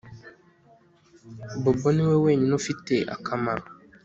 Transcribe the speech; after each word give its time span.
Bobo 1.61 1.87
niwe 1.95 2.15
wenyine 2.25 2.53
ufite 2.61 2.93
akamaro 3.15 3.65